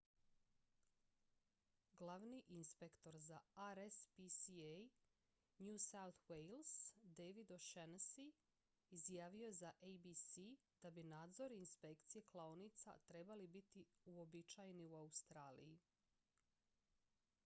glavni 1.97 2.37
inspektor 2.53 3.17
za 3.25 3.39
rspca 3.79 4.71
new 5.67 5.77
south 5.83 6.23
wales 6.31 6.71
david 7.19 7.51
o'shannessy 7.57 8.27
izjavio 8.99 9.45
je 9.45 9.53
za 9.59 9.71
abc 9.89 10.49
da 10.85 10.91
bi 10.97 11.03
nadzor 11.11 11.51
i 11.51 11.59
inspekcije 11.67 12.21
klaonica 12.31 12.97
trebali 13.13 13.47
biti 13.59 13.85
uobičajeni 14.15 14.87
u 14.87 14.95
australiji 15.05 15.79